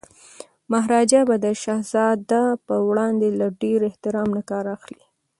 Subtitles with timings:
[0.71, 5.03] مهاراجا به د شهزاده پر وړاندي له ډیر احترام نه کار اخلي.